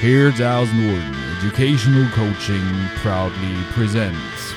[0.00, 2.62] Here's Aus Norden Educational Coaching
[3.02, 4.54] proudly presents.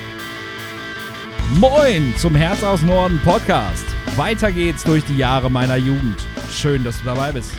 [1.60, 3.84] Moin zum Herz aus Norden Podcast.
[4.16, 6.16] Weiter geht's durch die Jahre meiner Jugend.
[6.48, 7.52] Schön, dass du dabei bist.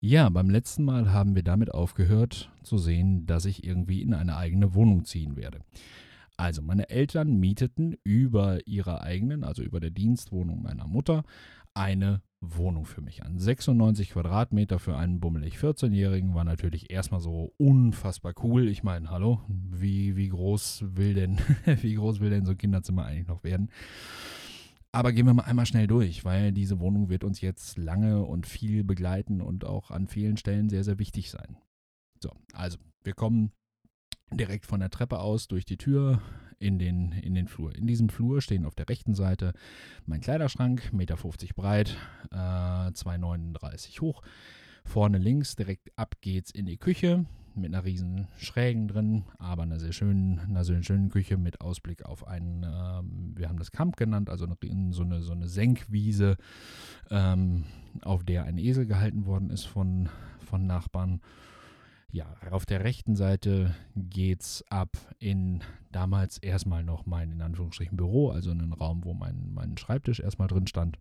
[0.00, 4.36] Ja, beim letzten Mal haben wir damit aufgehört zu sehen, dass ich irgendwie in eine
[4.36, 5.60] eigene Wohnung ziehen werde.
[6.40, 11.24] Also meine Eltern mieteten über ihrer eigenen, also über der Dienstwohnung meiner Mutter,
[11.78, 13.38] eine Wohnung für mich an.
[13.38, 18.68] 96 Quadratmeter für einen bummelig 14-Jährigen war natürlich erstmal so unfassbar cool.
[18.68, 23.04] Ich meine, hallo, wie, wie groß will denn, wie groß will denn so ein Kinderzimmer
[23.04, 23.70] eigentlich noch werden?
[24.92, 28.46] Aber gehen wir mal einmal schnell durch, weil diese Wohnung wird uns jetzt lange und
[28.46, 31.58] viel begleiten und auch an vielen Stellen sehr, sehr wichtig sein.
[32.20, 33.52] So, also wir kommen
[34.32, 36.20] direkt von der Treppe aus durch die Tür
[36.58, 37.74] in den, in den Flur.
[37.74, 39.52] In diesem Flur stehen auf der rechten Seite
[40.06, 41.16] mein Kleiderschrank, 1,50 Meter
[41.54, 41.96] breit,
[42.30, 44.22] äh, 2,39 hoch.
[44.84, 47.26] Vorne links direkt ab geht's in die Küche
[47.58, 52.04] mit einer riesen Schrägen drin, aber einer sehr schönen, einer sehr schönen Küche mit Ausblick
[52.04, 56.36] auf einen, ähm, wir haben das Kamp genannt, also eine, so, eine, so eine Senkwiese,
[57.10, 57.64] ähm,
[58.02, 61.20] auf der ein Esel gehalten worden ist von, von Nachbarn.
[62.10, 68.30] Ja, auf der rechten Seite geht's ab in damals erstmal noch mein in Anführungsstrichen Büro,
[68.30, 70.98] also einen Raum, wo mein, mein Schreibtisch erstmal drin stand.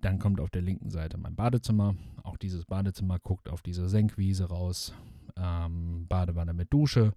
[0.00, 1.96] Dann kommt auf der linken Seite mein Badezimmer.
[2.22, 4.94] Auch dieses Badezimmer guckt auf diese Senkwiese raus.
[5.36, 7.14] Ähm, Badewanne mit Dusche,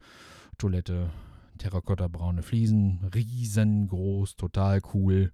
[0.58, 1.12] Toilette,
[1.60, 5.32] terrakotta-braune Fliesen, riesengroß, total cool.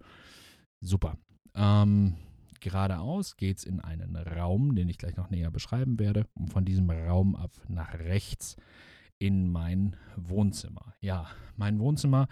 [0.81, 1.17] Super.
[1.55, 2.15] Ähm,
[2.61, 6.25] geradeaus geht es in einen Raum, den ich gleich noch näher beschreiben werde.
[6.33, 8.57] Und von diesem Raum ab nach rechts
[9.19, 10.93] in mein Wohnzimmer.
[11.01, 12.27] Ja, mein Wohnzimmer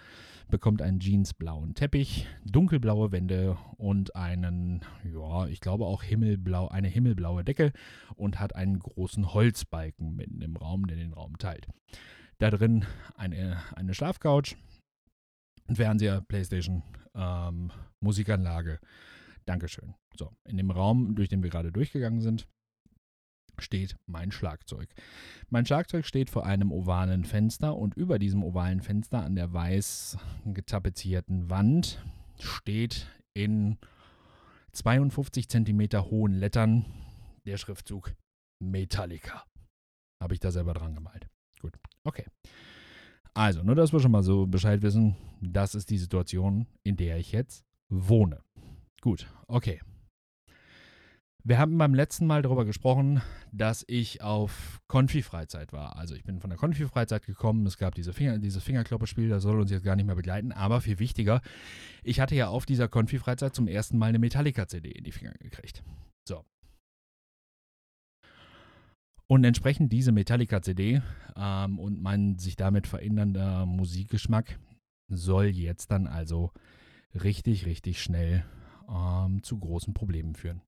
[0.48, 7.42] bekommt einen jeansblauen Teppich, dunkelblaue Wände und einen, ja, ich glaube auch himmelblau, eine himmelblaue
[7.42, 7.72] Decke
[8.14, 11.66] und hat einen großen Holzbalken mitten im Raum, der den Raum teilt.
[12.38, 12.84] Da drin
[13.16, 14.56] eine, eine Schlafcouch,
[15.74, 16.82] Fernseher, Playstation,
[17.14, 18.78] ähm, Musikanlage,
[19.46, 19.94] Dankeschön.
[20.16, 22.48] So, in dem Raum, durch den wir gerade durchgegangen sind,
[23.58, 24.88] steht mein Schlagzeug.
[25.48, 30.18] Mein Schlagzeug steht vor einem ovalen Fenster und über diesem ovalen Fenster an der weiß
[30.44, 32.04] getapezierten Wand
[32.38, 33.78] steht in
[34.72, 36.84] 52 cm hohen Lettern
[37.46, 38.14] der Schriftzug
[38.60, 39.44] Metallica.
[40.22, 41.28] Habe ich da selber dran gemalt.
[41.60, 42.26] Gut, okay.
[43.34, 47.18] Also, nur dass wir schon mal so Bescheid wissen, das ist die Situation, in der
[47.18, 48.42] ich jetzt wohne.
[49.06, 49.80] Gut, okay.
[51.44, 53.22] Wir haben beim letzten Mal darüber gesprochen,
[53.52, 55.94] dass ich auf Konfi-Freizeit war.
[55.94, 57.64] Also ich bin von der Konfi-Freizeit gekommen.
[57.66, 60.50] Es gab diese Finger, dieses Fingerklopperspiel, das soll uns jetzt gar nicht mehr begleiten.
[60.50, 61.40] Aber viel wichtiger,
[62.02, 65.84] ich hatte ja auf dieser Konfi-Freizeit zum ersten Mal eine Metallica-CD in die Finger gekriegt.
[66.26, 66.44] So.
[69.28, 71.00] Und entsprechend diese Metallica-CD
[71.36, 74.58] ähm, und mein sich damit verändernder Musikgeschmack
[75.06, 76.50] soll jetzt dann also
[77.14, 78.44] richtig, richtig schnell
[79.46, 80.60] zu großen Problemen führen.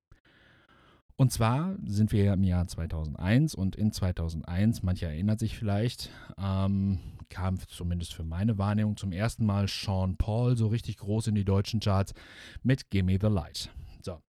[1.17, 7.01] Und zwar sind wir im Jahr 2001 und in 2001, manche erinnert sich vielleicht, ähm,
[7.29, 11.45] kam zumindest für meine Wahrnehmung zum ersten Mal Sean Paul so richtig groß in die
[11.45, 12.15] deutschen Charts
[12.63, 13.69] mit Gimme the Light.
[14.01, 14.21] So.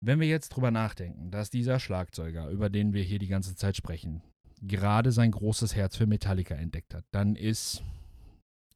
[0.00, 3.76] Wenn wir jetzt drüber nachdenken, dass dieser Schlagzeuger, über den wir hier die ganze Zeit
[3.76, 4.22] sprechen,
[4.62, 7.82] gerade sein großes Herz für Metallica entdeckt hat, dann ist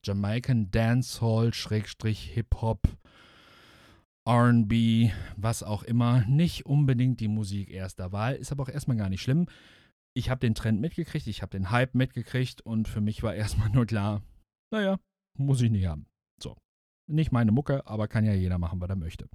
[0.02, 2.88] Jamaican Dancehall, Schrägstrich Hip-Hop,
[4.28, 9.08] RB, was auch immer, nicht unbedingt die Musik erster Wahl, ist aber auch erstmal gar
[9.08, 9.46] nicht schlimm.
[10.14, 13.70] Ich habe den Trend mitgekriegt, ich habe den Hype mitgekriegt und für mich war erstmal
[13.70, 14.22] nur klar,
[14.72, 14.98] naja,
[15.38, 16.06] muss ich nicht haben.
[16.42, 16.56] So.
[17.08, 19.28] Nicht meine Mucke, aber kann ja jeder machen, was er möchte.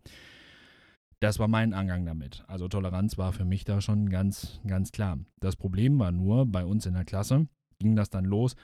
[1.20, 2.44] Das war mein Angang damit.
[2.48, 5.18] Also Toleranz war für mich da schon ganz, ganz klar.
[5.40, 7.48] Das Problem war nur, bei uns in der Klasse
[7.80, 8.56] ging das dann los,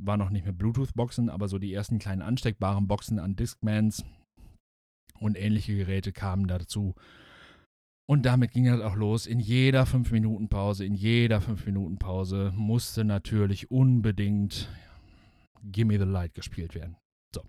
[0.00, 4.04] war noch nicht mit Bluetooth-Boxen, aber so die ersten kleinen ansteckbaren Boxen an Discmans,
[5.20, 6.94] und ähnliche Geräte kamen dazu.
[8.10, 9.26] Und damit ging das auch los.
[9.26, 14.68] In jeder 5-Minuten-Pause, in jeder 5-Minuten-Pause musste natürlich unbedingt
[15.62, 16.96] Gimme the Light gespielt werden.
[17.34, 17.42] So.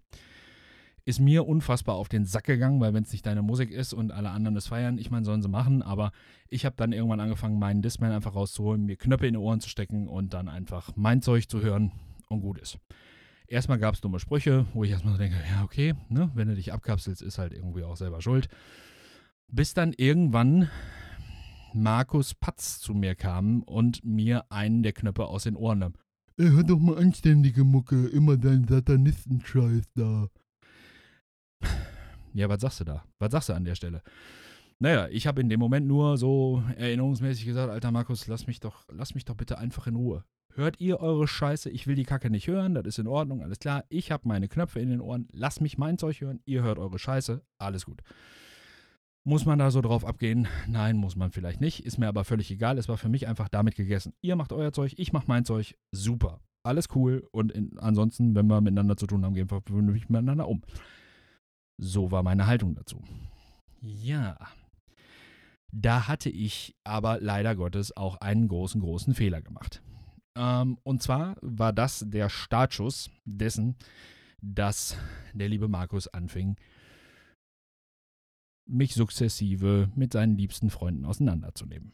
[1.06, 4.12] Ist mir unfassbar auf den Sack gegangen, weil wenn es nicht deine Musik ist und
[4.12, 6.12] alle anderen es feiern, ich meine, sollen sie machen, aber
[6.50, 9.70] ich habe dann irgendwann angefangen, meinen Discman einfach rauszuholen, mir Knöpfe in die Ohren zu
[9.70, 11.94] stecken und dann einfach mein Zeug zu hören
[12.28, 12.78] und gut ist.
[13.50, 16.56] Erstmal gab es dumme Sprüche, wo ich erstmal so denke, ja, okay, ne, wenn du
[16.56, 18.48] dich abkapselst, ist halt irgendwie auch selber schuld.
[19.48, 20.70] Bis dann irgendwann
[21.74, 25.94] Markus Patz zu mir kam und mir einen der Knöpfe aus den Ohren nahm.
[26.38, 30.28] Ey, hör doch mal anständige Mucke, immer dein Satanistenscheiß da.
[32.34, 33.04] Ja, was sagst du da?
[33.18, 34.04] Was sagst du an der Stelle?
[34.78, 38.86] Naja, ich habe in dem Moment nur so erinnerungsmäßig gesagt, alter Markus, lass mich doch,
[38.92, 40.24] lass mich doch bitte einfach in Ruhe.
[40.56, 41.70] Hört ihr eure Scheiße?
[41.70, 43.86] Ich will die Kacke nicht hören, das ist in Ordnung, alles klar.
[43.90, 47.00] Ich habe meine Knöpfe in den Ohren, lasst mich mein Zeug hören, ihr hört eure
[47.00, 48.02] Scheiße, alles gut.
[49.26, 50.48] Muss man da so drauf abgehen?
[50.68, 51.86] Nein, muss man vielleicht nicht.
[51.86, 52.78] Ist mir aber völlig egal.
[52.78, 54.14] Es war für mich einfach damit gegessen.
[54.22, 55.76] Ihr macht euer Zeug, ich mach mein Zeug.
[55.92, 56.40] Super.
[56.64, 57.28] Alles cool.
[57.32, 60.62] Und in, ansonsten, wenn wir miteinander zu tun haben, gehen wir vernünftig miteinander um.
[61.78, 63.04] So war meine Haltung dazu.
[63.82, 64.38] Ja.
[65.72, 69.84] Da hatte ich aber leider Gottes auch einen großen, großen Fehler gemacht.
[70.40, 73.76] Ähm, und zwar war das der Startschuss dessen,
[74.42, 74.96] dass
[75.34, 76.56] der liebe Markus anfing,
[78.66, 81.92] mich sukzessive mit seinen liebsten Freunden auseinanderzunehmen.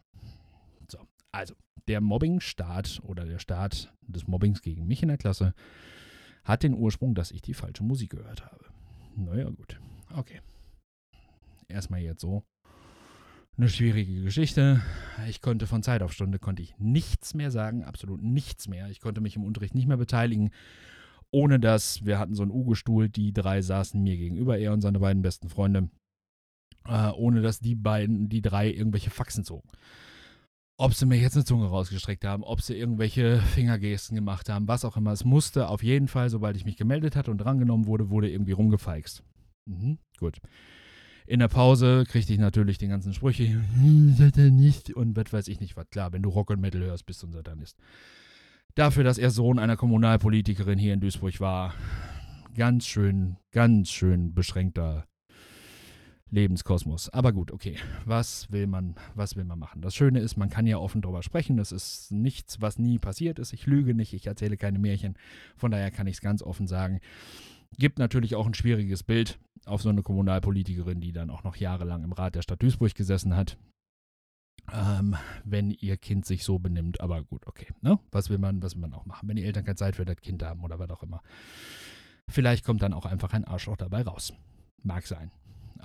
[0.92, 1.00] So,
[1.32, 1.56] also
[1.88, 5.56] der Mobbing-Start oder der Start des Mobbings gegen mich in der Klasse
[6.44, 8.66] hat den Ursprung, dass ich die falsche Musik gehört habe.
[9.16, 9.80] Naja, gut.
[10.14, 10.42] Okay.
[11.68, 12.44] Erstmal jetzt so.
[13.58, 14.82] Eine schwierige Geschichte.
[15.30, 18.90] Ich konnte von Zeit auf Stunde konnte ich nichts mehr sagen, absolut nichts mehr.
[18.90, 20.52] Ich konnte mich im Unterricht nicht mehr beteiligen,
[21.32, 25.00] ohne dass wir hatten so einen Ugo-Stuhl, die drei saßen mir gegenüber, er und seine
[25.00, 25.90] beiden besten Freunde
[26.88, 29.70] äh, ohne dass die beiden, die drei, irgendwelche Faxen zogen.
[30.78, 34.84] Ob sie mir jetzt eine Zunge rausgestreckt haben, ob sie irgendwelche Fingergesten gemacht haben, was
[34.84, 35.14] auch immer.
[35.14, 38.52] Es musste auf jeden Fall, sobald ich mich gemeldet hatte und drangenommen wurde, wurde irgendwie
[38.52, 39.24] rumgefeixt.
[39.66, 40.40] Mhm, gut.
[41.28, 43.60] In der Pause kriegte ich natürlich den ganzen Sprüche,
[44.16, 45.90] Satanist und was weiß ich nicht was.
[45.90, 47.78] Klar, wenn du Rock und Metal hörst, bist du ein Satanist.
[48.76, 51.74] Dafür, dass er Sohn einer Kommunalpolitikerin hier in Duisburg war,
[52.56, 55.08] ganz schön, ganz schön beschränkter
[56.30, 57.10] Lebenskosmos.
[57.10, 57.78] Aber gut, okay.
[58.04, 59.82] Was will man, was will man machen?
[59.82, 61.58] Das Schöne ist, man kann ja offen darüber sprechen.
[61.58, 63.54] Das ist nichts, was nie passiert ist.
[63.54, 65.18] Ich lüge nicht, ich erzähle keine Märchen.
[65.56, 67.00] Von daher kann ich es ganz offen sagen.
[67.78, 72.04] Gibt natürlich auch ein schwieriges Bild auf so eine Kommunalpolitikerin, die dann auch noch jahrelang
[72.04, 73.58] im Rat der Stadt Duisburg gesessen hat.
[74.72, 77.02] Ähm, wenn ihr Kind sich so benimmt.
[77.02, 77.68] Aber gut, okay.
[77.82, 78.00] Ne?
[78.12, 79.28] Was will man, was will man auch machen?
[79.28, 81.22] Wenn die Eltern keine Zeit für das Kind haben oder was auch immer.
[82.28, 84.34] Vielleicht kommt dann auch einfach ein Arschloch dabei raus.
[84.82, 85.32] Mag sein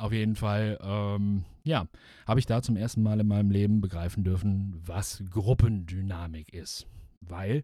[0.01, 1.87] auf jeden Fall, ähm, ja,
[2.27, 6.87] habe ich da zum ersten Mal in meinem Leben begreifen dürfen, was Gruppendynamik ist.
[7.21, 7.63] Weil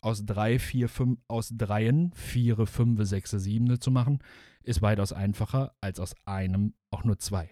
[0.00, 4.20] aus drei, vier, fünf, aus dreien, vier, fünf, sechs, sieben zu machen,
[4.62, 7.50] ist weitaus einfacher als aus einem auch nur zwei.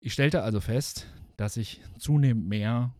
[0.00, 1.06] Ich stellte also fest,
[1.36, 2.94] dass ich zunehmend mehr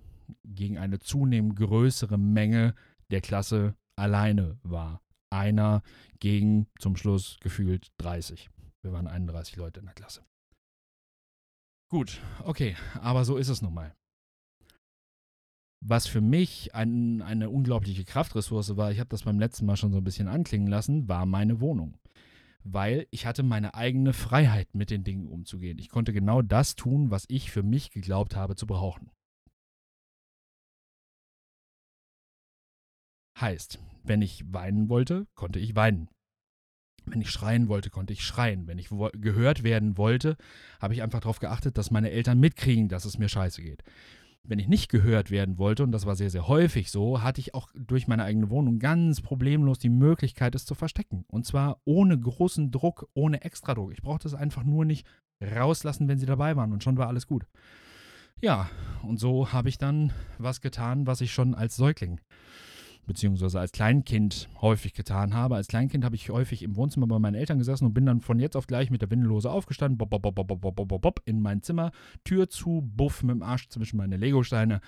[0.45, 2.75] gegen eine zunehmend größere Menge
[3.11, 5.01] der Klasse alleine war.
[5.31, 5.83] Einer
[6.21, 8.51] gegen zum Schluss gefühlt 30.
[8.83, 10.25] Wir waren 31 Leute in der Klasse.
[11.91, 13.95] Gut, okay, aber so ist es nun mal.
[15.81, 19.93] Was für mich ein, eine unglaubliche Kraftressource war, ich habe das beim letzten Mal schon
[19.93, 21.97] so ein bisschen anklingen lassen, war meine Wohnung.
[22.65, 25.79] Weil ich hatte meine eigene Freiheit, mit den Dingen umzugehen.
[25.79, 29.11] Ich konnte genau das tun, was ich für mich geglaubt habe zu brauchen.
[33.41, 36.09] Heißt, wenn ich weinen wollte, konnte ich weinen.
[37.07, 38.67] Wenn ich schreien wollte, konnte ich schreien.
[38.67, 40.37] Wenn ich gehört werden wollte,
[40.81, 43.85] habe ich einfach darauf geachtet, dass meine Eltern mitkriegen, dass es mir scheiße geht.
[44.43, 47.55] Wenn ich nicht gehört werden wollte, und das war sehr, sehr häufig so, hatte ich
[47.55, 51.25] auch durch meine eigene Wohnung ganz problemlos die Möglichkeit, es zu verstecken.
[51.29, 53.93] Und zwar ohne großen Druck, ohne Extradruck.
[53.93, 55.07] Ich brauchte es einfach nur nicht
[55.43, 57.47] rauslassen, wenn sie dabei waren, und schon war alles gut.
[58.41, 58.71] Ja,
[59.03, 62.21] und so habe ich dann was getan, was ich schon als Säugling
[63.09, 65.57] beziehungsweise als Kleinkind häufig getan habe.
[65.57, 68.39] Als Kleinkind habe ich häufig im Wohnzimmer bei meinen Eltern gesessen und bin dann von
[68.39, 71.41] jetzt auf gleich mit der Windellose aufgestanden, bop, bop, bop, bop, bop, bop, bop, in
[71.41, 71.91] mein Zimmer,
[72.23, 74.81] Tür zu, buff mit dem Arsch zwischen meine Legosteine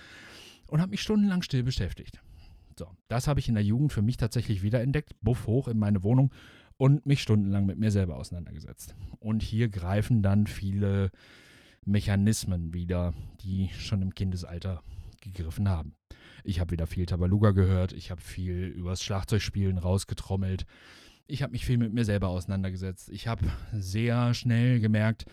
[0.69, 2.21] und habe mich stundenlang still beschäftigt.
[2.79, 6.05] So, das habe ich in der Jugend für mich tatsächlich wiederentdeckt, buff hoch in meine
[6.05, 6.31] Wohnung
[6.77, 8.95] und mich stundenlang mit mir selber auseinandergesetzt.
[9.19, 11.11] Und hier greifen dann viele
[11.85, 13.13] Mechanismen wieder,
[13.43, 14.83] die schon im Kindesalter
[15.21, 15.95] gegriffen haben.
[16.45, 20.67] Ich habe wieder viel Tabaluga gehört, ich habe viel übers Schlagzeugspielen rausgetrommelt.
[21.27, 23.09] Ich habe mich viel mit mir selber auseinandergesetzt.
[23.11, 25.27] Ich habe sehr schnell gemerkt,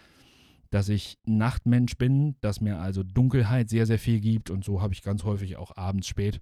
[0.69, 4.93] dass ich Nachtmensch bin, dass mir also Dunkelheit sehr, sehr viel gibt und so habe
[4.93, 6.39] ich ganz häufig auch abends spät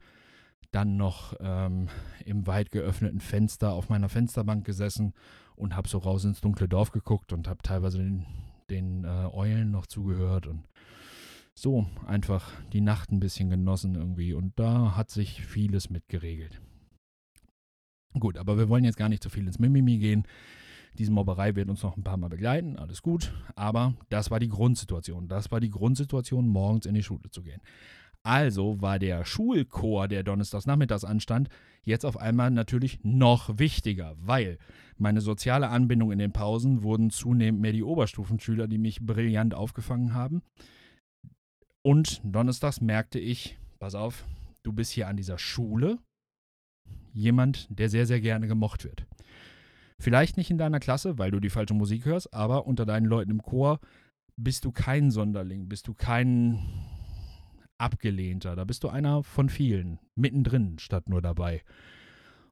[0.75, 1.88] dann noch ähm,
[2.25, 5.13] im weit geöffneten Fenster auf meiner Fensterbank gesessen
[5.55, 8.25] und habe so raus ins dunkle Dorf geguckt und habe teilweise den,
[8.69, 10.65] den äh, Eulen noch zugehört und
[11.57, 14.33] so einfach die Nacht ein bisschen genossen irgendwie.
[14.33, 16.62] Und da hat sich vieles mit geregelt.
[18.19, 20.24] Gut, aber wir wollen jetzt gar nicht zu viel ins Mimimi gehen.
[20.97, 23.33] Diese Mobberei wird uns noch ein paar Mal begleiten, alles gut.
[23.55, 25.27] Aber das war die Grundsituation.
[25.27, 27.62] Das war die Grundsituation, morgens in die Schule zu gehen.
[28.24, 31.50] Also war der Schulchor, der donnerstags nachmittags anstand,
[31.83, 34.57] jetzt auf einmal natürlich noch wichtiger, weil
[34.97, 40.15] meine soziale Anbindung in den Pausen wurden zunehmend mehr die Oberstufenschüler, die mich brillant aufgefangen
[40.15, 40.41] haben.
[41.86, 44.25] Und donnerstags merkte ich, pass auf,
[44.63, 46.00] du bist hier an dieser Schule
[47.13, 49.06] jemand, der sehr, sehr gerne gemocht wird.
[50.00, 53.30] Vielleicht nicht in deiner Klasse, weil du die falsche Musik hörst, aber unter deinen Leuten
[53.30, 53.80] im Chor
[54.36, 56.58] bist du kein Sonderling, bist du kein
[57.77, 58.56] Abgelehnter.
[58.56, 61.62] Da bist du einer von vielen, mittendrin statt nur dabei.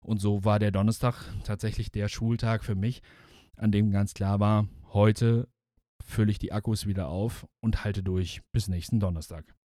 [0.02, 3.02] Und so war der Donnerstag tatsächlich der Schultag für mich,
[3.58, 5.48] an dem ganz klar war, heute
[6.04, 9.56] fülle ich die Akkus wieder auf und halte durch bis nächsten Donnerstag.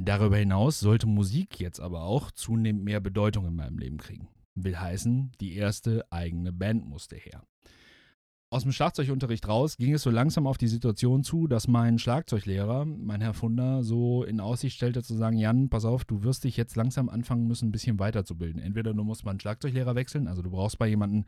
[0.00, 4.28] Darüber hinaus sollte Musik jetzt aber auch zunehmend mehr Bedeutung in meinem Leben kriegen.
[4.54, 7.44] Will heißen, die erste eigene Band musste her.
[8.50, 12.86] Aus dem Schlagzeugunterricht raus ging es so langsam auf die Situation zu, dass mein Schlagzeuglehrer,
[12.86, 16.56] mein Herr Funder, so in Aussicht stellte zu sagen, Jan, pass auf, du wirst dich
[16.56, 18.62] jetzt langsam anfangen müssen, ein bisschen weiterzubilden.
[18.62, 21.26] Entweder du musst mal einen Schlagzeuglehrer wechseln, also du brauchst bei jemanden,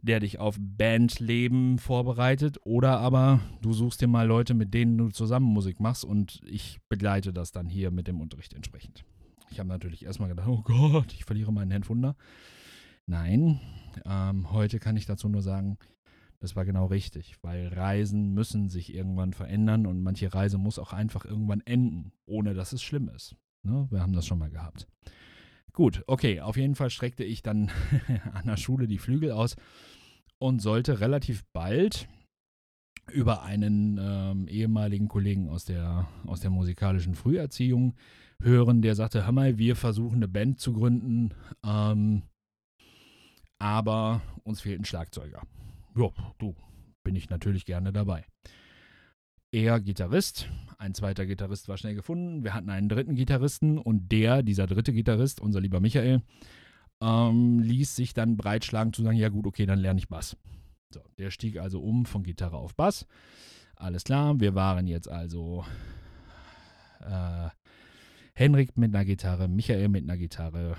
[0.00, 5.08] der dich auf Bandleben vorbereitet, oder aber du suchst dir mal Leute, mit denen du
[5.08, 9.04] zusammen Musik machst und ich begleite das dann hier mit dem Unterricht entsprechend.
[9.50, 12.14] Ich habe natürlich erstmal gedacht, oh Gott, ich verliere meinen Herrn Funder.
[13.06, 13.60] Nein,
[14.06, 15.78] ähm, heute kann ich dazu nur sagen,
[16.42, 20.92] das war genau richtig, weil Reisen müssen sich irgendwann verändern und manche Reise muss auch
[20.92, 23.36] einfach irgendwann enden, ohne dass es schlimm ist.
[23.62, 23.86] Ne?
[23.92, 24.88] Wir haben das schon mal gehabt.
[25.72, 27.70] Gut, okay, auf jeden Fall streckte ich dann
[28.32, 29.54] an der Schule die Flügel aus
[30.40, 32.08] und sollte relativ bald
[33.12, 37.94] über einen ähm, ehemaligen Kollegen aus der, aus der musikalischen Früherziehung
[38.40, 41.34] hören, der sagte, hör mal, wir versuchen eine Band zu gründen,
[41.64, 42.22] ähm,
[43.60, 45.42] aber uns fehlt ein Schlagzeuger
[45.96, 46.08] ja,
[46.38, 46.54] du,
[47.02, 48.24] bin ich natürlich gerne dabei.
[49.50, 52.42] Er Gitarrist, ein zweiter Gitarrist war schnell gefunden.
[52.42, 56.22] Wir hatten einen dritten Gitarristen und der, dieser dritte Gitarrist, unser lieber Michael,
[57.02, 60.36] ähm, ließ sich dann breitschlagen zu sagen, ja gut, okay, dann lerne ich Bass.
[60.90, 63.06] So, der stieg also um von Gitarre auf Bass.
[63.76, 65.64] Alles klar, wir waren jetzt also
[67.00, 67.48] äh,
[68.34, 70.76] Henrik mit einer Gitarre, Michael mit einer Gitarre,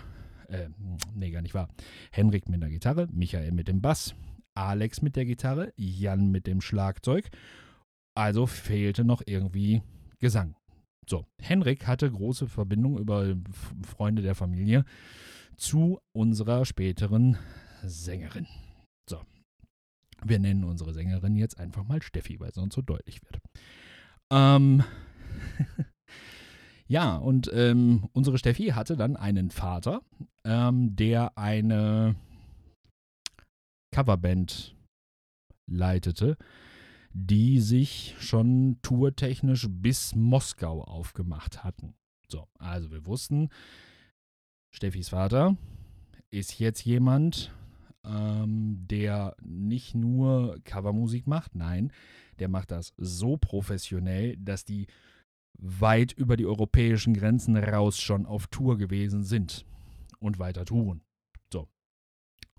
[0.47, 0.69] äh,
[1.13, 1.69] nee, gar nicht wahr.
[2.11, 4.15] Henrik mit einer Gitarre, Michael mit dem Bass,
[4.55, 7.29] Alex mit der Gitarre, Jan mit dem Schlagzeug.
[8.15, 9.81] Also fehlte noch irgendwie
[10.19, 10.55] Gesang.
[11.07, 13.35] So, Henrik hatte große Verbindung über
[13.81, 14.85] Freunde der Familie
[15.57, 17.37] zu unserer späteren
[17.83, 18.47] Sängerin.
[19.09, 19.21] So,
[20.23, 23.39] wir nennen unsere Sängerin jetzt einfach mal Steffi, weil sonst so deutlich wird.
[24.31, 24.83] Ähm,
[26.87, 30.01] ja, und ähm, unsere Steffi hatte dann einen Vater,
[30.45, 32.15] ähm, der eine
[33.93, 34.75] Coverband
[35.71, 36.35] leitete,
[37.13, 41.93] die sich schon tourtechnisch bis Moskau aufgemacht hatten.
[42.27, 43.49] So, also wir wussten,
[44.75, 45.55] Steffis Vater
[46.31, 47.53] ist jetzt jemand,
[48.03, 51.93] ähm, der nicht nur Covermusik macht, nein,
[52.39, 54.87] der macht das so professionell, dass die
[55.59, 59.67] weit über die europäischen Grenzen raus schon auf Tour gewesen sind
[60.19, 61.01] und weiter touren.
[61.51, 61.67] So.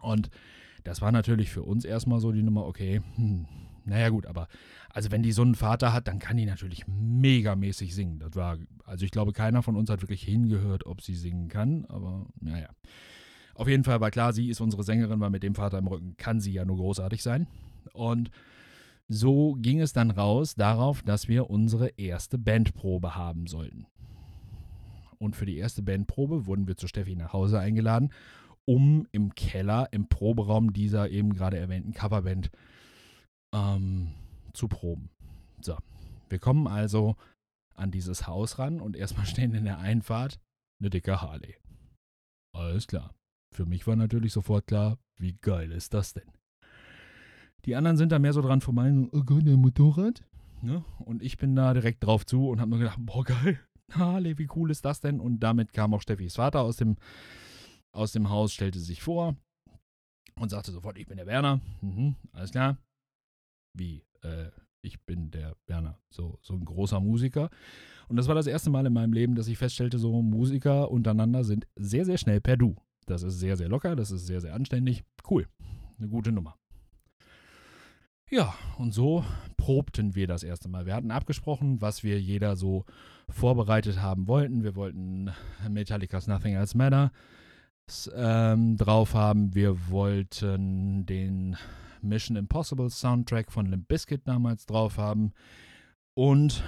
[0.01, 0.31] Und
[0.85, 3.47] das war natürlich für uns erstmal so die Nummer, okay, hm,
[3.85, 4.49] naja gut, aber
[4.91, 8.19] also wenn die so einen Vater hat, dann kann die natürlich megamäßig singen.
[8.21, 11.85] Das war, also ich glaube, keiner von uns hat wirklich hingehört, ob sie singen kann,
[11.87, 12.69] aber naja.
[13.55, 16.17] Auf jeden Fall war klar, sie ist unsere Sängerin, weil mit dem Vater im Rücken
[16.17, 17.47] kann sie ja nur großartig sein.
[17.93, 18.31] Und
[19.09, 23.87] so ging es dann raus darauf, dass wir unsere erste Bandprobe haben sollten.
[25.19, 28.11] Und für die erste Bandprobe wurden wir zu Steffi nach Hause eingeladen
[28.67, 32.51] um im Keller, im Proberaum dieser eben gerade erwähnten Coverband
[33.55, 34.13] ähm,
[34.53, 35.11] zu proben.
[35.61, 35.77] So,
[36.29, 37.17] wir kommen also
[37.75, 40.41] an dieses Haus ran und erstmal stehen in der Einfahrt
[40.81, 41.57] eine dicke Harley.
[42.53, 43.15] Alles klar.
[43.53, 46.31] Für mich war natürlich sofort klar, wie geil ist das denn?
[47.65, 50.25] Die anderen sind da mehr so dran vorbei, so, oh Gott, der Motorrad.
[50.61, 50.85] Ne?
[50.99, 53.61] Und ich bin da direkt drauf zu und habe nur gedacht, boah, geil,
[53.93, 55.21] Harley, wie cool ist das denn?
[55.21, 56.97] Und damit kam auch Steffis Vater aus dem
[57.95, 59.37] aus dem Haus, stellte sich vor
[60.37, 61.61] und sagte sofort, ich bin der Werner.
[61.81, 62.77] Mhm, alles klar.
[63.73, 64.51] Wie, äh,
[64.83, 65.99] ich bin der Werner.
[66.11, 67.51] So, so ein großer Musiker.
[68.09, 71.45] Und das war das erste Mal in meinem Leben, dass ich feststellte, so Musiker untereinander
[71.45, 72.77] sind sehr, sehr schnell per Du.
[73.07, 75.05] Das ist sehr, sehr locker, das ist sehr, sehr anständig.
[75.29, 75.47] Cool.
[75.99, 76.57] Eine gute Nummer.
[78.31, 79.25] Ja, und so
[79.57, 80.87] probten wir das erste Mal.
[80.87, 82.85] Wir hatten abgesprochen, was wir jeder so
[83.29, 84.65] vorbereitet haben wollten.
[84.65, 85.31] Wir wollten
[85.69, 87.13] Metallica's Nothing Else Matter
[88.15, 89.55] ähm, drauf haben.
[89.55, 91.57] Wir wollten den
[92.03, 95.33] Mission Impossible Soundtrack von Limp Bizkit damals drauf haben.
[96.15, 96.63] Und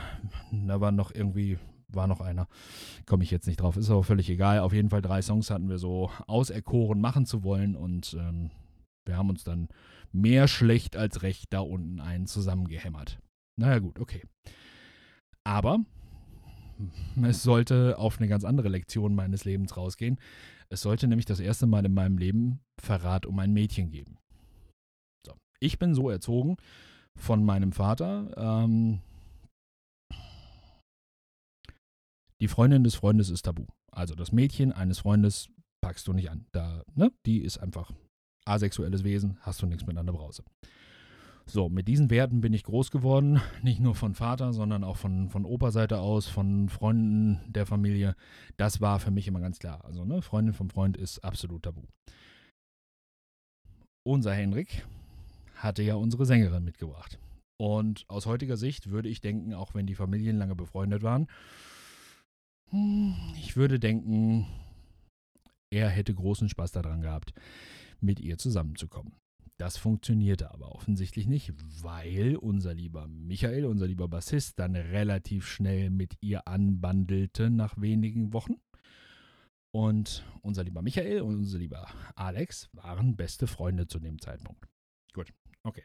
[0.52, 1.58] da war noch irgendwie,
[1.88, 2.48] war noch einer,
[3.06, 4.60] komme ich jetzt nicht drauf, ist aber völlig egal.
[4.60, 8.50] Auf jeden Fall drei Songs hatten wir so auserkoren machen zu wollen und ähm,
[9.06, 9.68] wir haben uns dann
[10.12, 13.20] mehr schlecht als recht da unten einen zusammengehämmert.
[13.56, 14.22] Naja gut, okay.
[15.44, 15.78] Aber
[17.22, 20.18] es sollte auf eine ganz andere Lektion meines Lebens rausgehen.
[20.68, 24.18] Es sollte nämlich das erste Mal in meinem Leben Verrat um ein Mädchen geben.
[25.24, 25.34] So.
[25.60, 26.56] Ich bin so erzogen
[27.16, 28.32] von meinem Vater.
[28.36, 29.00] Ähm,
[32.40, 33.66] die Freundin des Freundes ist tabu.
[33.90, 35.48] Also das Mädchen eines Freundes
[35.80, 36.46] packst du nicht an.
[36.52, 37.12] Da, ne?
[37.24, 37.92] Die ist einfach
[38.44, 40.44] asexuelles Wesen, hast du nichts mit an der Brause.
[41.48, 45.28] So, mit diesen Werten bin ich groß geworden, nicht nur von Vater, sondern auch von,
[45.30, 48.16] von Opa-Seite aus, von Freunden der Familie.
[48.56, 49.84] Das war für mich immer ganz klar.
[49.84, 51.82] Also, ne, Freundin vom Freund ist absolut tabu.
[54.04, 54.84] Unser Henrik
[55.54, 57.18] hatte ja unsere Sängerin mitgebracht.
[57.58, 61.28] Und aus heutiger Sicht würde ich denken, auch wenn die Familien lange befreundet waren,
[62.70, 64.46] hm, ich würde denken,
[65.70, 67.32] er hätte großen Spaß daran gehabt,
[68.00, 69.12] mit ihr zusammenzukommen.
[69.58, 75.88] Das funktionierte aber offensichtlich nicht, weil unser lieber Michael, unser lieber Bassist, dann relativ schnell
[75.90, 78.56] mit ihr anbandelte nach wenigen Wochen.
[79.70, 84.66] Und unser lieber Michael und unser lieber Alex waren beste Freunde zu dem Zeitpunkt.
[85.14, 85.32] Gut,
[85.62, 85.84] okay.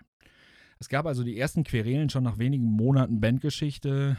[0.79, 4.17] Es gab also die ersten Querelen schon nach wenigen Monaten Bandgeschichte.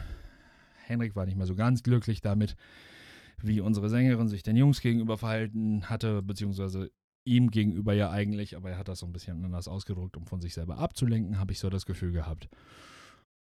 [0.85, 2.55] Henrik war nicht mehr so ganz glücklich damit,
[3.41, 6.91] wie unsere Sängerin sich den Jungs gegenüber verhalten hatte, beziehungsweise
[7.25, 10.41] ihm gegenüber ja eigentlich, aber er hat das so ein bisschen anders ausgedrückt, um von
[10.41, 12.49] sich selber abzulenken, habe ich so das Gefühl gehabt.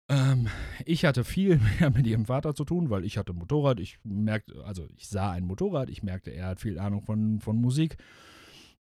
[0.09, 0.47] Ähm,
[0.85, 3.99] ich hatte viel mehr mit ihrem Vater zu tun, weil ich hatte ein Motorrad, ich
[4.03, 7.97] merkte, also ich sah ein Motorrad, ich merkte, er hat viel Ahnung von, von Musik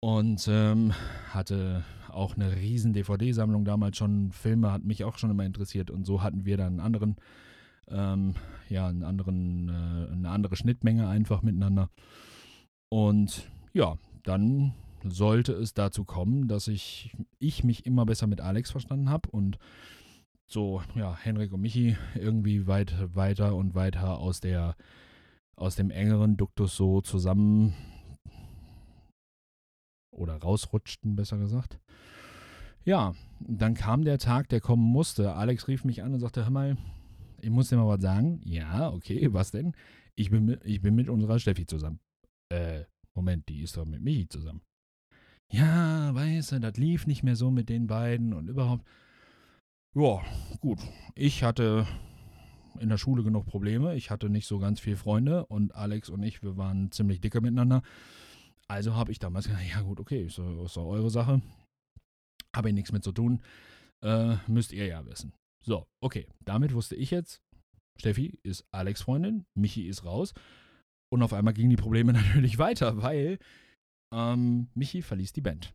[0.02, 0.94] und ähm,
[1.30, 4.32] hatte auch eine riesen DVD-Sammlung damals schon.
[4.32, 7.16] Filme hat mich auch schon immer interessiert und so hatten wir dann einen anderen,
[7.88, 8.36] ähm,
[8.70, 11.90] ja, einen anderen, äh, eine andere Schnittmenge einfach miteinander.
[12.90, 18.72] Und ja, dann sollte es dazu kommen, dass ich, ich mich immer besser mit Alex
[18.72, 19.58] verstanden habe und
[20.48, 24.76] so, ja, Henrik und Michi irgendwie weit weiter und weiter aus der,
[25.56, 27.74] aus dem engeren Duktus so zusammen
[30.12, 31.80] oder rausrutschten, besser gesagt.
[32.84, 35.34] Ja, dann kam der Tag, der kommen musste.
[35.34, 36.78] Alex rief mich an und sagte, hör mal,
[37.42, 38.40] ich muss dir mal was sagen.
[38.44, 39.74] Ja, okay, was denn?
[40.16, 42.00] Ich bin mit, ich bin mit unserer Steffi zusammen.
[42.50, 44.62] Äh, Moment, die ist doch mit Michi zusammen.
[45.52, 48.86] Ja, weißt du, das lief nicht mehr so mit den beiden und überhaupt.
[49.96, 50.22] Ja,
[50.60, 50.80] gut.
[51.16, 51.88] Ich hatte
[52.80, 53.96] in der Schule genug Probleme.
[53.96, 57.42] Ich hatte nicht so ganz viele Freunde und Alex und ich, wir waren ziemlich dicke
[57.42, 57.82] miteinander.
[58.68, 61.42] Also habe ich damals gesagt, ja gut, okay, ist ist doch eure Sache.
[62.56, 63.42] Habe ich nichts mit zu tun.
[64.02, 65.34] Äh, müsst ihr ja wissen.
[65.62, 66.28] So, okay.
[66.44, 67.42] Damit wusste ich jetzt,
[67.98, 70.34] Steffi ist Alex Freundin, Michi ist raus.
[71.16, 73.40] Und auf einmal gingen die Probleme natürlich weiter, weil
[74.14, 75.74] ähm, Michi verließ die Band.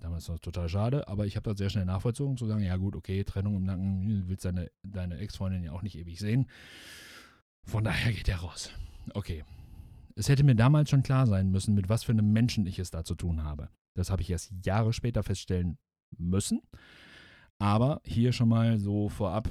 [0.00, 2.76] Damals war es total schade, aber ich habe das sehr schnell nachvollzogen, zu sagen, ja
[2.76, 6.50] gut, okay, Trennung im Nacken, du willst deine, deine Ex-Freundin ja auch nicht ewig sehen.
[7.64, 8.72] Von daher geht er raus.
[9.14, 9.44] Okay.
[10.16, 12.90] Es hätte mir damals schon klar sein müssen, mit was für einem Menschen ich es
[12.90, 13.68] da zu tun habe.
[13.96, 15.78] Das habe ich erst Jahre später feststellen
[16.18, 16.60] müssen.
[17.60, 19.48] Aber hier schon mal so vorab,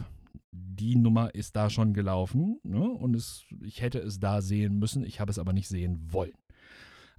[0.51, 2.81] die Nummer ist da schon gelaufen ne?
[2.81, 6.33] und es, ich hätte es da sehen müssen, ich habe es aber nicht sehen wollen.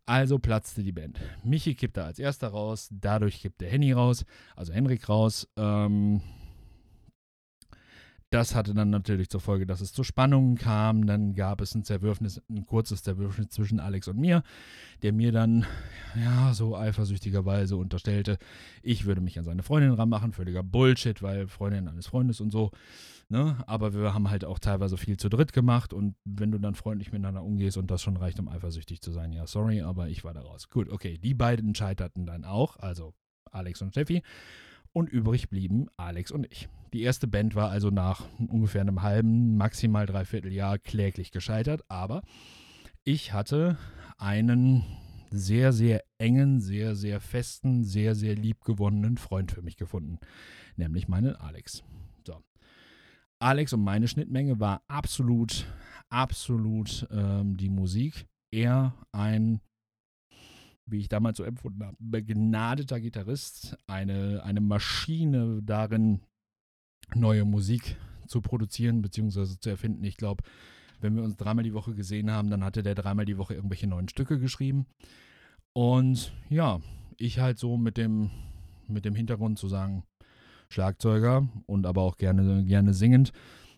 [0.05, 1.20] Also platzte die Band.
[1.44, 4.25] Michi kippte als erster raus, dadurch kippte Henny raus,
[4.57, 5.48] also Henrik raus.
[5.57, 6.22] Ähm,
[8.33, 11.07] das hatte dann natürlich zur Folge, dass es zu Spannungen kam.
[11.07, 14.42] Dann gab es ein Zerwürfnis, ein kurzes Zerwürfnis zwischen Alex und mir,
[15.03, 15.66] der mir dann,
[16.16, 18.38] ja, so eifersüchtigerweise unterstellte,
[18.83, 20.33] ich würde mich an seine Freundin ranmachen.
[20.33, 22.71] Völliger Bullshit, weil Freundin eines Freundes und so.
[23.29, 23.57] Ne?
[23.66, 27.12] Aber wir haben halt auch teilweise viel zu dritt gemacht und wenn du dann freundlich
[27.12, 30.33] miteinander umgehst und das schon reicht, um eifersüchtig zu sein, ja, sorry, aber ich war
[30.33, 30.68] da raus.
[30.71, 33.14] Gut, okay, die beiden scheiterten dann auch, also
[33.51, 34.23] Alex und Steffi
[34.92, 36.68] und übrig blieben Alex und ich.
[36.93, 42.23] Die erste Band war also nach ungefähr einem halben, maximal dreiviertel Jahr kläglich gescheitert, aber
[43.05, 43.79] ich hatte
[44.19, 44.85] einen
[45.31, 50.19] sehr, sehr engen, sehr, sehr festen, sehr, sehr liebgewonnenen Freund für mich gefunden,
[50.77, 51.83] nämlich meinen Alex.
[52.27, 52.43] So.
[53.39, 55.67] Alex und meine Schnittmenge war absolut,
[56.11, 58.27] absolut ähm, die Musik.
[58.51, 59.61] Er ein
[60.85, 66.21] wie ich damals so empfunden habe, begnadeter Gitarrist, eine, eine Maschine darin,
[67.14, 67.96] neue Musik
[68.27, 69.59] zu produzieren bzw.
[69.59, 70.05] zu erfinden.
[70.05, 70.44] Ich glaube,
[71.01, 73.87] wenn wir uns dreimal die Woche gesehen haben, dann hatte der dreimal die Woche irgendwelche
[73.87, 74.87] neuen Stücke geschrieben.
[75.72, 76.81] Und ja,
[77.18, 78.31] ich halt so mit dem,
[78.88, 80.05] mit dem Hintergrund zu sagen,
[80.68, 83.33] Schlagzeuger und aber auch gerne, gerne singend.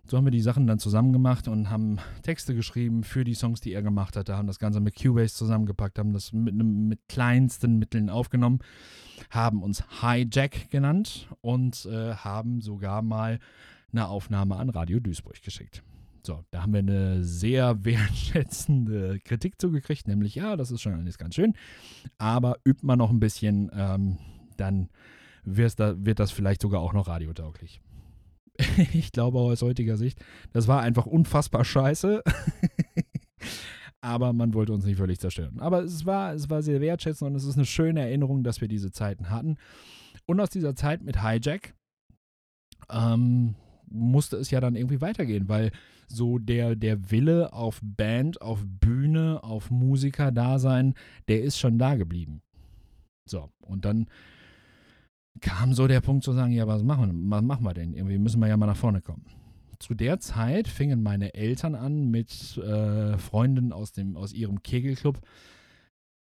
[0.06, 3.60] So haben wir die Sachen dann zusammen gemacht und haben Texte geschrieben für die Songs,
[3.60, 7.78] die er gemacht hatte, haben das Ganze mit Cubase zusammengepackt, haben das mit, mit kleinsten
[7.78, 8.58] Mitteln aufgenommen,
[9.30, 13.38] haben uns Hijack genannt und äh, haben sogar mal
[13.92, 15.82] eine Aufnahme an Radio Duisburg geschickt.
[16.22, 21.16] So, da haben wir eine sehr wertschätzende Kritik zugekriegt, nämlich ja, das ist schon alles
[21.16, 21.54] ganz schön,
[22.18, 24.18] aber übt man noch ein bisschen, ähm,
[24.58, 24.90] dann
[25.44, 27.80] da, wird das vielleicht sogar auch noch radiotauglich.
[28.92, 30.18] ich glaube aus heutiger Sicht,
[30.52, 32.22] das war einfach unfassbar scheiße.
[34.00, 35.58] Aber man wollte uns nicht völlig zerstören.
[35.60, 38.68] Aber es war, es war sehr wertschätzend und es ist eine schöne Erinnerung, dass wir
[38.68, 39.56] diese Zeiten hatten.
[40.26, 41.74] Und aus dieser Zeit mit Hijack
[42.90, 43.54] ähm,
[43.88, 45.70] musste es ja dann irgendwie weitergehen, weil
[46.06, 50.94] so der, der Wille auf Band, auf Bühne, auf Musiker-Dasein,
[51.28, 52.42] der ist schon da geblieben.
[53.26, 54.06] So, und dann
[55.40, 57.94] kam so der Punkt zu sagen, ja, was machen, was machen wir denn?
[57.94, 59.26] Irgendwie müssen wir ja mal nach vorne kommen.
[59.78, 65.20] Zu der Zeit fingen meine Eltern an mit äh, Freunden aus, dem, aus ihrem Kegelclub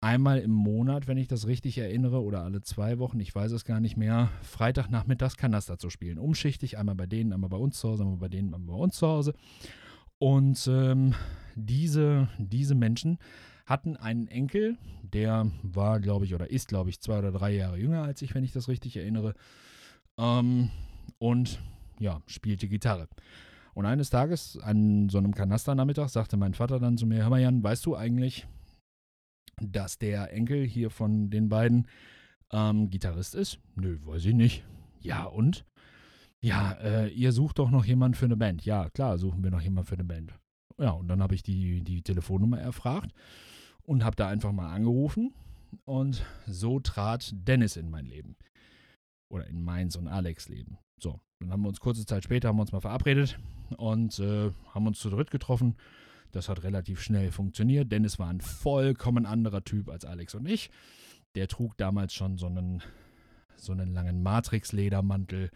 [0.05, 3.65] einmal im Monat, wenn ich das richtig erinnere, oder alle zwei Wochen, ich weiß es
[3.65, 6.19] gar nicht mehr, Freitagnachmittags Kanaster zu spielen.
[6.19, 8.97] Umschichtig, einmal bei denen, einmal bei uns zu Hause, einmal bei denen, einmal bei uns
[8.97, 9.33] zu Hause.
[10.19, 11.15] Und ähm,
[11.55, 13.19] diese, diese Menschen
[13.67, 17.79] hatten einen Enkel, der war, glaube ich, oder ist, glaube ich, zwei oder drei Jahre
[17.79, 19.35] jünger als ich, wenn ich das richtig erinnere.
[20.19, 20.71] Ähm,
[21.19, 21.61] und
[21.99, 23.09] ja, spielte Gitarre.
[23.75, 27.41] Und eines Tages, an so einem Kanasternachmittag, sagte mein Vater dann zu mir: Hör mal,
[27.41, 28.47] Jan, weißt du eigentlich,
[29.61, 31.89] dass der Enkel hier von den beiden
[32.53, 33.59] ähm, Gitarrist ist?
[33.75, 34.65] Nö, weiß ich nicht.
[35.01, 35.65] Ja, und?
[36.41, 38.65] Ja, äh, ihr sucht doch noch jemanden für eine Band.
[38.65, 40.35] Ja, klar, suchen wir noch jemanden für eine Band.
[40.79, 43.13] Ja, und dann habe ich die, die Telefonnummer erfragt
[43.85, 45.35] und habe da einfach mal angerufen.
[45.85, 48.37] Und so trat Dennis in mein Leben.
[49.29, 50.79] Oder in meins und Alex Leben.
[50.99, 53.39] So, dann haben wir uns kurze Zeit später haben wir uns mal verabredet
[53.77, 55.77] und äh, haben uns zu dritt getroffen.
[56.31, 57.91] Das hat relativ schnell funktioniert.
[57.91, 60.71] Dennis war ein vollkommen anderer Typ als Alex und ich.
[61.35, 62.83] Der trug damals schon so einen,
[63.57, 65.51] so einen langen Matrix-Ledermantel,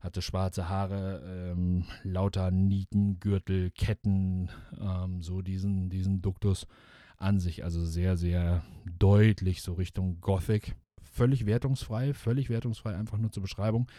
[0.00, 4.48] hatte schwarze Haare, ähm, lauter Nieten, Gürtel, Ketten,
[4.80, 6.66] ähm, so diesen, diesen Duktus
[7.18, 8.62] an sich also sehr, sehr
[8.98, 10.74] deutlich so Richtung Gothic.
[11.02, 13.90] Völlig wertungsfrei, völlig wertungsfrei, einfach nur zur Beschreibung.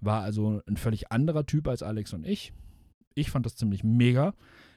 [0.00, 2.52] War also ein völlig anderer Typ als Alex und ich.
[3.14, 4.34] Ich fand das ziemlich mega.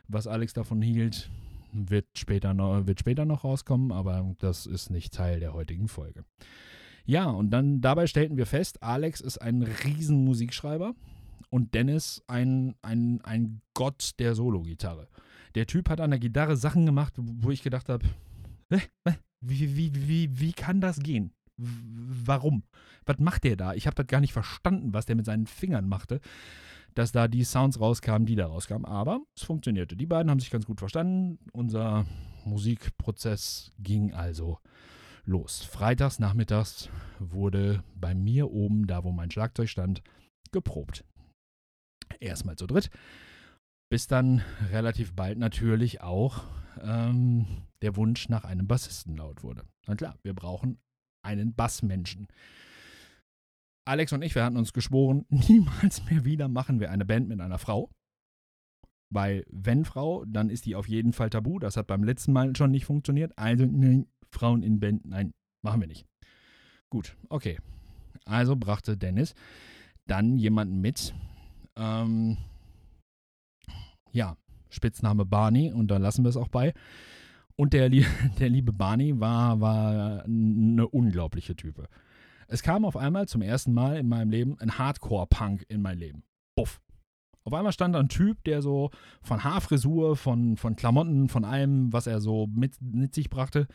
[0.08, 1.30] Was Alex davon hielt,
[1.72, 6.24] wird später noch, wird später noch rauskommen, aber das ist nicht Teil der heutigen Folge.
[7.06, 10.94] Ja, und dann dabei stellten wir fest, Alex ist ein Riesenmusikschreiber
[11.50, 15.08] und Dennis ein, ein, ein Gott der Solo-Gitarre.
[15.56, 18.06] Der Typ hat an der Gitarre Sachen gemacht, wo ich gedacht habe,
[19.42, 21.34] wie, wie, wie, wie kann das gehen?
[21.58, 22.64] Warum?
[23.06, 23.74] Was macht der da?
[23.74, 26.20] Ich habe das gar nicht verstanden, was der mit seinen Fingern machte,
[26.96, 28.86] dass da die Sounds rauskamen, die da rauskamen.
[28.86, 29.96] Aber es funktionierte.
[29.96, 31.38] Die beiden haben sich ganz gut verstanden.
[31.52, 32.06] Unser
[32.46, 34.60] Musikprozess ging also
[35.26, 35.64] los.
[35.64, 36.90] Freitags nachmittags
[37.20, 40.02] wurde bei mir oben, da wo mein Schlagzeug stand,
[40.52, 41.06] geprobt.
[42.20, 42.90] Erstmal zu dritt
[43.94, 46.46] bis dann relativ bald natürlich auch
[46.82, 47.46] ähm,
[47.84, 49.66] der Wunsch nach einem Bassisten laut wurde.
[49.86, 50.80] Na klar, wir brauchen
[51.22, 52.26] einen Bassmenschen.
[53.86, 57.40] Alex und ich, wir hatten uns geschworen, niemals mehr wieder machen wir eine Band mit
[57.40, 57.92] einer Frau.
[59.12, 61.60] Weil, wenn Frau, dann ist die auf jeden Fall tabu.
[61.60, 63.38] Das hat beim letzten Mal schon nicht funktioniert.
[63.38, 66.08] Also, nein, Frauen in Band, nein, machen wir nicht.
[66.90, 67.60] Gut, okay.
[68.26, 69.36] Also brachte Dennis
[70.08, 71.14] dann jemanden mit,
[71.76, 72.40] ähm,
[74.14, 74.38] ja,
[74.70, 76.74] Spitzname Barney und da lassen wir es auch bei.
[77.56, 77.90] Und der,
[78.40, 81.88] der liebe Barney war, war eine unglaubliche Type.
[82.48, 86.24] Es kam auf einmal zum ersten Mal in meinem Leben ein Hardcore-Punk in mein Leben.
[86.56, 86.82] Buff.
[87.46, 91.92] Auf einmal stand da ein Typ, der so von Haarfrisur, von, von Klamotten, von allem,
[91.92, 93.68] was er so mit, mit sich brachte,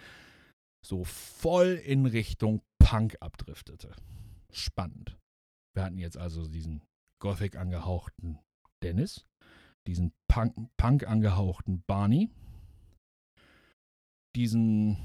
[0.84, 3.90] so voll in Richtung Punk abdriftete.
[4.50, 5.18] Spannend.
[5.74, 6.82] Wir hatten jetzt also diesen
[7.20, 8.38] Gothic angehauchten
[8.82, 9.26] Dennis
[9.86, 12.30] diesen Punk, Punk angehauchten Barney,
[14.36, 14.96] diesen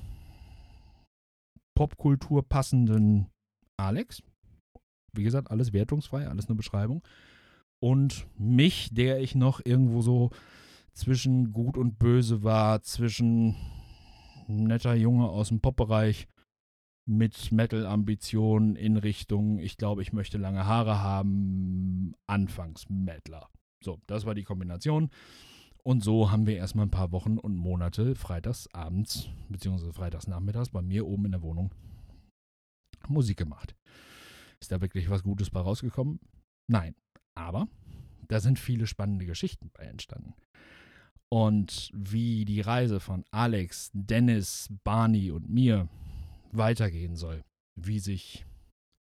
[1.75, 3.29] Popkultur passenden
[3.77, 4.21] Alex.
[5.15, 7.03] Wie gesagt, alles wertungsfrei, alles nur Beschreibung.
[7.81, 10.29] Und mich, der ich noch irgendwo so
[10.93, 13.55] zwischen gut und böse war, zwischen
[14.47, 16.27] netter Junge aus dem Popbereich
[17.05, 23.49] mit Metal-Ambitionen in Richtung, ich glaube, ich möchte lange Haare haben, anfangs Metaler.
[23.83, 25.09] So, das war die Kombination.
[25.83, 30.69] Und so haben wir erstmal ein paar Wochen und Monate freitags abends, beziehungsweise freitags nachmittags
[30.69, 31.73] bei mir oben in der Wohnung
[33.09, 33.75] Musik gemacht.
[34.61, 36.19] Ist da wirklich was Gutes bei rausgekommen?
[36.69, 36.95] Nein.
[37.35, 37.67] Aber
[38.29, 40.35] da sind viele spannende Geschichten bei entstanden.
[41.29, 45.89] Und wie die Reise von Alex, Dennis, Barney und mir
[46.51, 47.43] weitergehen soll,
[47.75, 48.45] wie sich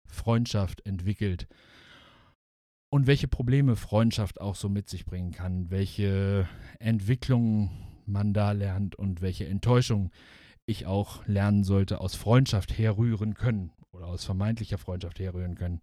[0.07, 1.49] Freundschaft entwickelt
[2.91, 6.49] und welche Probleme Freundschaft auch so mit sich bringen kann, welche
[6.79, 7.71] Entwicklungen
[8.07, 10.11] man da lernt und welche Enttäuschung
[10.65, 15.81] ich auch lernen sollte, aus Freundschaft herrühren können oder aus vermeintlicher Freundschaft herrühren können.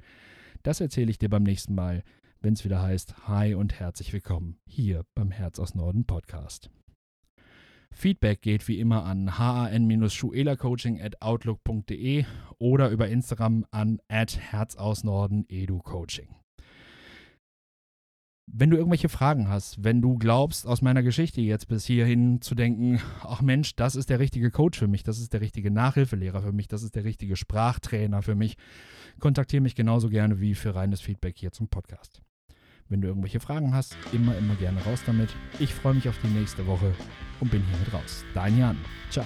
[0.63, 2.03] Das erzähle ich dir beim nächsten Mal,
[2.41, 6.69] wenn es wieder heißt Hi und herzlich willkommen hier beim Herz aus Norden Podcast.
[7.91, 12.25] Feedback geht wie immer an han-schuelacoaching at outlook.de
[12.57, 16.44] oder über Instagram an at herzausnorden-edu-coaching.
[18.47, 22.53] Wenn du irgendwelche Fragen hast, wenn du glaubst, aus meiner Geschichte jetzt bis hierhin zu
[22.53, 26.41] denken, ach Mensch, das ist der richtige Coach für mich, das ist der richtige Nachhilfelehrer
[26.41, 28.55] für mich, das ist der richtige Sprachtrainer für mich,
[29.19, 32.21] kontaktiere mich genauso gerne wie für reines Feedback hier zum Podcast.
[32.87, 35.29] Wenn du irgendwelche Fragen hast, immer, immer gerne raus damit.
[35.59, 36.93] Ich freue mich auf die nächste Woche
[37.39, 38.23] und bin hiermit raus.
[38.35, 38.77] Dein Jan.
[39.09, 39.25] Ciao.